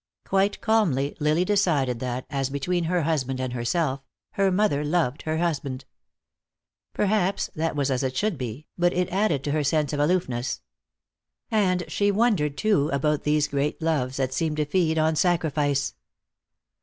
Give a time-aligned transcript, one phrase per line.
[0.25, 5.37] Quite calmly Lily decided that, as between her husband and herself, her mother loved her
[5.37, 5.85] husband.
[6.91, 10.61] Perhaps that was as it should be, but it added to her sense of aloofness.
[11.51, 15.93] And she wondered, too, about these great loves that seemed to feed on sacrifice.